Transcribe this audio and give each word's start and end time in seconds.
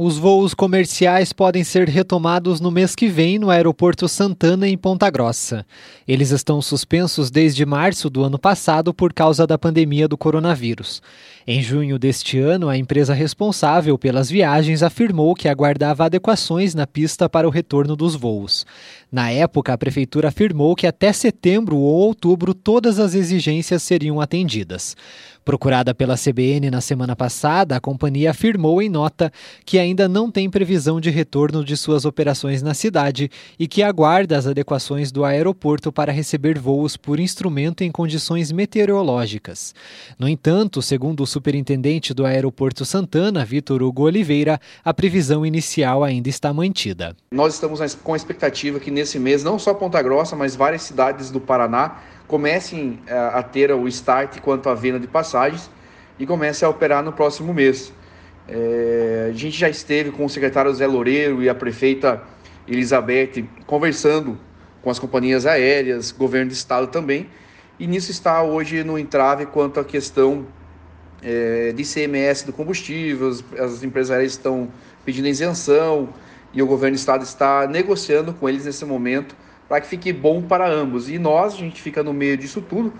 Os 0.00 0.16
voos 0.16 0.54
comerciais 0.54 1.32
podem 1.32 1.64
ser 1.64 1.88
retomados 1.88 2.60
no 2.60 2.70
mês 2.70 2.94
que 2.94 3.08
vem 3.08 3.36
no 3.36 3.50
Aeroporto 3.50 4.06
Santana, 4.06 4.68
em 4.68 4.78
Ponta 4.78 5.10
Grossa. 5.10 5.66
Eles 6.06 6.30
estão 6.30 6.62
suspensos 6.62 7.32
desde 7.32 7.66
março 7.66 8.08
do 8.08 8.22
ano 8.22 8.38
passado 8.38 8.94
por 8.94 9.12
causa 9.12 9.44
da 9.44 9.58
pandemia 9.58 10.06
do 10.06 10.16
coronavírus. 10.16 11.02
Em 11.44 11.60
junho 11.60 11.98
deste 11.98 12.38
ano, 12.38 12.68
a 12.68 12.76
empresa 12.76 13.12
responsável 13.12 13.98
pelas 13.98 14.30
viagens 14.30 14.84
afirmou 14.84 15.34
que 15.34 15.48
aguardava 15.48 16.04
adequações 16.04 16.76
na 16.76 16.86
pista 16.86 17.28
para 17.28 17.48
o 17.48 17.50
retorno 17.50 17.96
dos 17.96 18.14
voos. 18.14 18.64
Na 19.10 19.32
época, 19.32 19.72
a 19.72 19.78
prefeitura 19.78 20.28
afirmou 20.28 20.76
que 20.76 20.86
até 20.86 21.12
setembro 21.12 21.76
ou 21.76 22.06
outubro 22.06 22.54
todas 22.54 23.00
as 23.00 23.14
exigências 23.14 23.82
seriam 23.82 24.20
atendidas. 24.20 24.94
Procurada 25.48 25.94
pela 25.94 26.14
CBN 26.14 26.70
na 26.70 26.82
semana 26.82 27.16
passada, 27.16 27.74
a 27.74 27.80
companhia 27.80 28.32
afirmou 28.32 28.82
em 28.82 28.88
nota 28.90 29.32
que 29.64 29.78
ainda 29.78 30.06
não 30.06 30.30
tem 30.30 30.50
previsão 30.50 31.00
de 31.00 31.08
retorno 31.08 31.64
de 31.64 31.74
suas 31.74 32.04
operações 32.04 32.62
na 32.62 32.74
cidade 32.74 33.30
e 33.58 33.66
que 33.66 33.82
aguarda 33.82 34.36
as 34.36 34.46
adequações 34.46 35.10
do 35.10 35.24
aeroporto 35.24 35.90
para 35.90 36.12
receber 36.12 36.58
voos 36.58 36.98
por 36.98 37.18
instrumento 37.18 37.82
em 37.82 37.90
condições 37.90 38.52
meteorológicas. 38.52 39.74
No 40.18 40.28
entanto, 40.28 40.82
segundo 40.82 41.22
o 41.22 41.26
superintendente 41.26 42.12
do 42.12 42.26
Aeroporto 42.26 42.84
Santana, 42.84 43.42
Vitor 43.42 43.82
Hugo 43.82 44.02
Oliveira, 44.02 44.60
a 44.84 44.92
previsão 44.92 45.46
inicial 45.46 46.04
ainda 46.04 46.28
está 46.28 46.52
mantida. 46.52 47.16
Nós 47.30 47.54
estamos 47.54 47.80
com 47.94 48.12
a 48.12 48.16
expectativa 48.18 48.78
que 48.78 48.90
nesse 48.90 49.18
mês, 49.18 49.42
não 49.42 49.58
só 49.58 49.72
Ponta 49.72 50.02
Grossa, 50.02 50.36
mas 50.36 50.54
várias 50.54 50.82
cidades 50.82 51.30
do 51.30 51.40
Paraná 51.40 51.96
comecem 52.28 53.00
a, 53.08 53.12
eh, 53.12 53.30
a 53.38 53.42
ter 53.42 53.72
o 53.72 53.88
start 53.88 54.38
quanto 54.40 54.68
à 54.68 54.74
venda 54.74 55.00
de 55.00 55.08
passagens 55.08 55.68
e 56.18 56.26
comecem 56.26 56.66
a 56.66 56.70
operar 56.70 57.02
no 57.02 57.12
próximo 57.12 57.52
mês. 57.52 57.92
É, 58.46 59.28
a 59.30 59.32
gente 59.32 59.58
já 59.58 59.68
esteve 59.68 60.10
com 60.10 60.24
o 60.24 60.28
secretário 60.28 60.72
Zé 60.72 60.86
Loureiro 60.86 61.42
e 61.42 61.48
a 61.48 61.54
prefeita 61.54 62.22
Elizabeth 62.66 63.44
conversando 63.66 64.38
com 64.82 64.90
as 64.90 64.98
companhias 64.98 65.44
aéreas, 65.44 66.12
governo 66.12 66.48
de 66.48 66.54
estado 66.54 66.86
também, 66.86 67.28
e 67.78 67.86
nisso 67.86 68.10
está 68.10 68.42
hoje 68.42 68.82
no 68.84 68.98
entrave 68.98 69.46
quanto 69.46 69.80
à 69.80 69.84
questão 69.84 70.46
é, 71.22 71.72
de 71.72 71.82
CMS 71.82 72.42
do 72.42 72.52
combustível, 72.52 73.28
as, 73.28 73.44
as 73.58 73.82
empresas 73.82 74.10
aéreas 74.10 74.32
estão 74.32 74.68
pedindo 75.04 75.28
isenção 75.28 76.08
e 76.52 76.62
o 76.62 76.66
governo 76.66 76.96
do 76.96 76.98
estado 76.98 77.24
está 77.24 77.66
negociando 77.66 78.32
com 78.32 78.48
eles 78.48 78.64
nesse 78.64 78.84
momento 78.84 79.36
para 79.68 79.80
que 79.80 79.86
fique 79.86 80.12
bom 80.12 80.42
para 80.42 80.68
ambos. 80.68 81.10
E 81.10 81.18
nós, 81.18 81.54
a 81.54 81.58
gente 81.58 81.80
fica 81.82 82.02
no 82.02 82.12
meio 82.12 82.36
disso 82.36 82.62
tudo, 82.62 82.92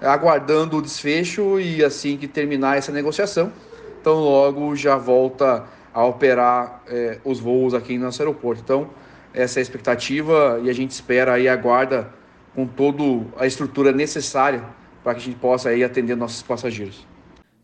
aguardando 0.00 0.76
o 0.76 0.82
desfecho 0.82 1.60
e 1.60 1.84
assim 1.84 2.16
que 2.16 2.26
terminar 2.26 2.76
essa 2.76 2.92
negociação, 2.92 3.52
então 4.00 4.14
logo 4.14 4.74
já 4.76 4.96
volta 4.96 5.64
a 5.94 6.04
operar 6.04 6.82
é, 6.88 7.18
os 7.24 7.40
voos 7.40 7.72
aqui 7.72 7.96
no 7.96 8.04
nosso 8.04 8.20
aeroporto. 8.20 8.60
Então, 8.62 8.90
essa 9.32 9.58
é 9.58 9.60
a 9.60 9.62
expectativa 9.62 10.60
e 10.62 10.68
a 10.68 10.72
gente 10.72 10.90
espera 10.90 11.38
e 11.38 11.48
aguarda 11.48 12.10
com 12.54 12.66
toda 12.66 13.02
a 13.38 13.46
estrutura 13.46 13.92
necessária 13.92 14.62
para 15.02 15.14
que 15.14 15.20
a 15.20 15.24
gente 15.24 15.38
possa 15.38 15.70
aí 15.70 15.84
atender 15.84 16.16
nossos 16.16 16.42
passageiros. 16.42 17.06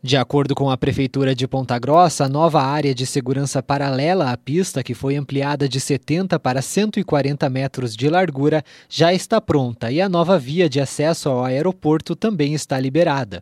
De 0.05 0.17
acordo 0.17 0.53
com 0.53 0.69
a 0.69 0.75
Prefeitura 0.75 1.33
de 1.33 1.47
Ponta 1.47 1.79
Grossa, 1.79 2.25
a 2.25 2.27
nova 2.27 2.61
área 2.61 2.93
de 2.93 3.05
segurança 3.05 3.63
paralela 3.63 4.31
à 4.31 4.35
pista, 4.35 4.83
que 4.83 4.93
foi 4.93 5.15
ampliada 5.15 5.69
de 5.69 5.79
70 5.79 6.37
para 6.41 6.61
140 6.61 7.49
metros 7.49 7.95
de 7.95 8.09
largura, 8.09 8.65
já 8.89 9.13
está 9.13 9.39
pronta 9.39 9.89
e 9.89 10.01
a 10.01 10.09
nova 10.09 10.37
via 10.37 10.67
de 10.67 10.81
acesso 10.81 11.29
ao 11.29 11.45
aeroporto 11.45 12.17
também 12.17 12.53
está 12.53 12.77
liberada. 12.77 13.41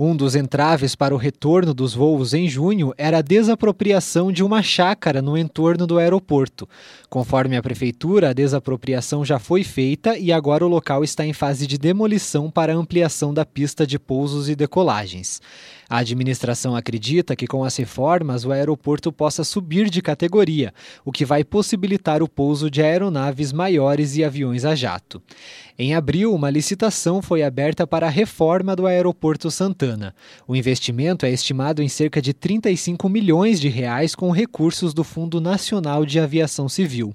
Um 0.00 0.16
dos 0.16 0.34
entraves 0.34 0.96
para 0.96 1.14
o 1.14 1.16
retorno 1.16 1.72
dos 1.72 1.94
voos 1.94 2.34
em 2.34 2.48
junho 2.48 2.92
era 2.98 3.18
a 3.18 3.22
desapropriação 3.22 4.32
de 4.32 4.42
uma 4.42 4.64
chácara 4.64 5.22
no 5.22 5.38
entorno 5.38 5.86
do 5.86 5.96
aeroporto. 5.96 6.68
Conforme 7.08 7.56
a 7.56 7.62
Prefeitura, 7.62 8.30
a 8.30 8.32
desapropriação 8.32 9.24
já 9.24 9.38
foi 9.38 9.62
feita 9.62 10.18
e 10.18 10.32
agora 10.32 10.66
o 10.66 10.68
local 10.68 11.04
está 11.04 11.24
em 11.24 11.32
fase 11.32 11.68
de 11.68 11.78
demolição 11.78 12.50
para 12.50 12.74
ampliação 12.74 13.32
da 13.32 13.46
pista 13.46 13.86
de 13.86 13.96
pousos 13.96 14.48
e 14.48 14.56
decolagens. 14.56 15.40
A 15.92 15.99
administração 16.00 16.74
acredita 16.74 17.36
que 17.36 17.46
com 17.46 17.64
as 17.64 17.76
reformas 17.76 18.44
o 18.44 18.52
aeroporto 18.52 19.12
possa 19.12 19.44
subir 19.44 19.88
de 19.88 20.02
categoria, 20.02 20.74
o 21.04 21.12
que 21.12 21.24
vai 21.24 21.44
possibilitar 21.44 22.22
o 22.22 22.28
pouso 22.28 22.70
de 22.70 22.82
aeronaves 22.82 23.52
maiores 23.52 24.16
e 24.16 24.24
aviões 24.24 24.64
a 24.64 24.74
jato. 24.74 25.22
Em 25.82 25.94
abril, 25.94 26.34
uma 26.34 26.50
licitação 26.50 27.22
foi 27.22 27.42
aberta 27.42 27.86
para 27.86 28.06
a 28.06 28.10
reforma 28.10 28.76
do 28.76 28.86
Aeroporto 28.86 29.50
Santana. 29.50 30.14
O 30.46 30.54
investimento 30.54 31.24
é 31.24 31.30
estimado 31.30 31.82
em 31.82 31.88
cerca 31.88 32.20
de 32.20 32.34
35 32.34 33.08
milhões 33.08 33.58
de 33.58 33.70
reais 33.70 34.14
com 34.14 34.30
recursos 34.30 34.92
do 34.92 35.02
Fundo 35.02 35.40
Nacional 35.40 36.04
de 36.04 36.20
Aviação 36.20 36.68
Civil. 36.68 37.14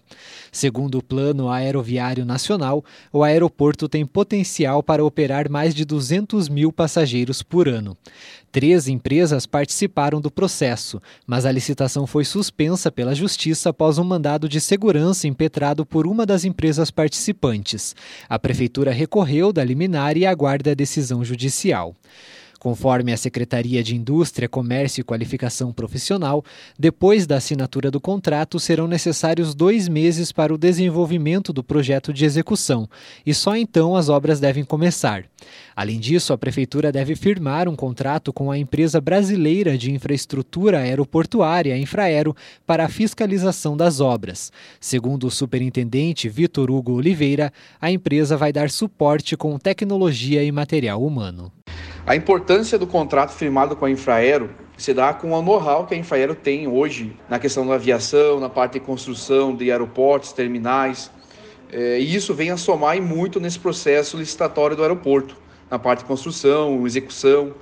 Segundo 0.52 0.98
o 0.98 1.04
Plano 1.04 1.48
Aeroviário 1.48 2.26
Nacional, 2.26 2.84
o 3.14 3.24
aeroporto 3.24 3.88
tem 3.88 4.04
potencial 4.04 4.82
para 4.82 5.06
operar 5.06 5.48
mais 5.48 5.76
de 5.76 5.86
200 5.86 6.50
mil 6.50 6.74
passageiros 6.74 7.44
por 7.44 7.68
ano. 7.68 7.96
Três 8.56 8.88
empresas 8.88 9.46
participaram 9.46 10.22
do 10.22 10.32
processo, 10.32 11.02
mas 11.28 11.46
a 11.46 11.52
licitação 11.52 12.08
foi 12.08 12.24
suspensa 12.24 12.90
pela 12.90 13.14
Justiça 13.14 13.72
após 13.72 13.98
um 13.98 14.04
mandado 14.06 14.48
de 14.48 14.62
segurança 14.62 15.28
impetrado 15.28 15.86
por 15.86 16.08
uma 16.08 16.26
das 16.26 16.46
empresas 16.46 16.90
participantes. 16.90 17.94
A 18.30 18.40
Prefeitura 18.40 18.94
recorreu 18.94 19.52
da 19.52 19.62
liminar 19.62 20.16
e 20.16 20.26
aguarda 20.26 20.72
a 20.72 20.74
decisão 20.74 21.22
judicial. 21.22 21.94
Conforme 22.66 23.14
a 23.14 23.18
Secretaria 23.18 23.84
de 23.84 23.96
Indústria, 23.96 24.50
Comércio 24.50 25.00
e 25.00 25.04
Qualificação 25.04 25.72
Profissional, 25.72 26.44
depois 26.80 27.28
da 27.28 27.36
assinatura 27.36 27.92
do 27.92 28.02
contrato 28.02 28.60
serão 28.60 28.88
necessários 28.88 29.54
dois 29.54 29.88
meses 29.88 30.32
para 30.32 30.52
o 30.52 30.58
desenvolvimento 30.58 31.54
do 31.54 31.64
projeto 31.64 32.12
de 32.12 32.26
execução 32.26 32.90
e 33.24 33.36
só 33.36 33.56
então 33.56 33.96
as 33.96 34.10
obras 34.10 34.40
devem 34.40 34.64
começar. 34.64 35.26
Além 35.76 36.00
disso, 36.00 36.34
a 36.34 36.40
Prefeitura 36.40 36.92
deve 36.92 37.16
firmar 37.16 37.70
um 37.70 37.76
contrato 37.76 38.34
com 38.34 38.50
a 38.50 38.58
empresa 38.58 39.00
brasileira 39.00 39.78
de 39.78 39.92
infraestrutura 39.92 40.80
aeroportuária, 40.80 41.78
Infraero, 41.78 42.36
para 42.66 42.86
a 42.86 42.90
fiscalização 42.90 43.78
das 43.78 44.00
obras. 44.00 44.52
Segundo 44.80 45.28
o 45.28 45.32
superintendente 45.32 46.28
Vitor 46.28 46.72
Hugo 46.72 46.94
Oliveira, 46.94 47.54
a 47.80 47.92
empresa 47.92 48.36
vai 48.36 48.52
dar 48.52 48.72
suporte 48.72 49.38
com 49.38 49.56
tecnologia 49.60 50.44
e 50.44 50.52
material 50.52 51.06
humano. 51.06 51.52
A 52.08 52.16
importância 52.16 52.78
do 52.78 52.86
contrato 52.86 53.32
firmado 53.32 53.76
com 53.76 53.84
a 53.84 53.90
Infraero 53.90 54.52
se 54.78 54.94
dá 54.94 55.12
com 55.12 55.32
o 55.32 55.42
know-how 55.42 55.88
que 55.88 55.96
a 55.96 55.98
Infraero 55.98 56.36
tem 56.36 56.68
hoje 56.68 57.18
na 57.28 57.40
questão 57.40 57.66
da 57.66 57.74
aviação, 57.74 58.40
na 58.40 58.48
parte 58.48 58.74
de 58.74 58.82
construção 58.82 59.56
de 59.56 59.72
aeroportos, 59.72 60.32
terminais. 60.32 61.10
É, 61.72 62.00
e 62.00 62.14
isso 62.16 62.32
vem 62.36 62.52
a 62.52 62.58
somar 62.58 63.02
muito 63.02 63.40
nesse 63.40 63.58
processo 63.58 64.18
licitatório 64.18 64.76
do 64.76 64.84
aeroporto, 64.84 65.36
na 65.68 65.80
parte 65.80 66.02
de 66.02 66.06
construção, 66.06 66.86
execução 66.86 67.56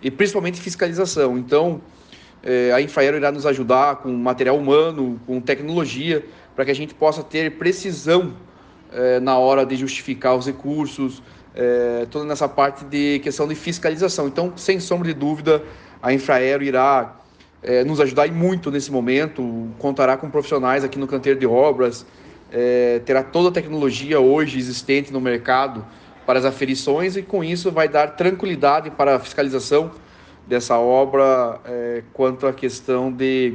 e 0.00 0.10
principalmente 0.10 0.62
fiscalização. 0.62 1.36
Então, 1.36 1.82
é, 2.42 2.72
a 2.72 2.80
Infraero 2.80 3.18
irá 3.18 3.30
nos 3.30 3.44
ajudar 3.44 3.96
com 3.96 4.10
material 4.14 4.56
humano, 4.56 5.20
com 5.26 5.42
tecnologia, 5.42 6.24
para 6.56 6.64
que 6.64 6.70
a 6.70 6.74
gente 6.74 6.94
possa 6.94 7.22
ter 7.22 7.58
precisão 7.58 8.32
é, 8.90 9.20
na 9.20 9.36
hora 9.36 9.66
de 9.66 9.76
justificar 9.76 10.34
os 10.34 10.46
recursos, 10.46 11.22
é, 11.54 12.06
toda 12.10 12.24
nessa 12.24 12.48
parte 12.48 12.84
de 12.84 13.20
questão 13.20 13.46
de 13.46 13.54
fiscalização. 13.54 14.26
Então, 14.26 14.52
sem 14.56 14.80
sombra 14.80 15.08
de 15.08 15.14
dúvida, 15.14 15.62
a 16.02 16.12
Infraero 16.12 16.64
irá 16.64 17.16
é, 17.62 17.84
nos 17.84 18.00
ajudar 18.00 18.30
muito 18.30 18.70
nesse 18.70 18.90
momento, 18.90 19.68
contará 19.78 20.16
com 20.16 20.28
profissionais 20.28 20.84
aqui 20.84 20.98
no 20.98 21.06
canteiro 21.06 21.38
de 21.38 21.46
obras, 21.46 22.04
é, 22.52 23.00
terá 23.04 23.22
toda 23.22 23.48
a 23.48 23.52
tecnologia 23.52 24.20
hoje 24.20 24.58
existente 24.58 25.12
no 25.12 25.20
mercado 25.20 25.84
para 26.26 26.38
as 26.38 26.44
aferições 26.44 27.16
e 27.16 27.22
com 27.22 27.42
isso 27.42 27.70
vai 27.70 27.88
dar 27.88 28.08
tranquilidade 28.08 28.90
para 28.90 29.16
a 29.16 29.18
fiscalização 29.18 29.90
dessa 30.46 30.78
obra 30.78 31.60
é, 31.64 32.02
quanto 32.12 32.46
à 32.46 32.52
questão 32.52 33.10
de, 33.10 33.54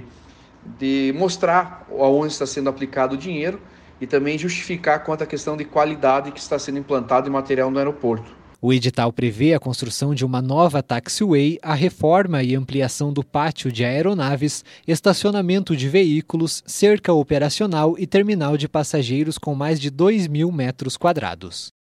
de 0.77 1.13
mostrar 1.15 1.87
aonde 1.91 2.33
está 2.33 2.45
sendo 2.45 2.69
aplicado 2.69 3.15
o 3.15 3.17
dinheiro 3.17 3.59
e 4.01 4.07
também 4.07 4.37
justificar 4.37 5.03
quanto 5.03 5.23
à 5.23 5.27
questão 5.27 5.57
de 5.57 5.65
qualidade 5.65 6.31
que 6.31 6.39
está 6.39 6.57
sendo 6.57 6.79
implantado 6.79 7.27
em 7.27 7.31
material 7.31 7.69
no 7.69 7.77
aeroporto. 7.77 8.39
O 8.61 8.73
edital 8.73 9.13
prevê 9.13 9.53
a 9.53 9.59
construção 9.59 10.13
de 10.13 10.25
uma 10.25 10.41
nova 10.41 10.83
taxiway, 10.83 11.57
a 11.61 11.73
reforma 11.73 12.43
e 12.43 12.55
ampliação 12.55 13.13
do 13.13 13.23
pátio 13.23 13.71
de 13.71 13.85
aeronaves, 13.85 14.65
estacionamento 14.85 15.77
de 15.77 15.87
veículos, 15.87 16.61
cerca 16.65 17.13
operacional 17.13 17.95
e 17.97 18.05
terminal 18.05 18.57
de 18.57 18.67
passageiros 18.67 19.37
com 19.37 19.55
mais 19.55 19.79
de 19.79 19.89
2 19.89 20.27
mil 20.27 20.51
metros 20.51 20.97
quadrados. 20.97 21.78